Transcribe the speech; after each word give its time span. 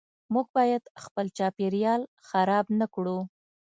موږ 0.33 0.47
باید 0.57 0.83
خپل 1.03 1.25
چاپیریال 1.37 2.01
خراب 2.27 2.65
نکړو. 2.79 3.17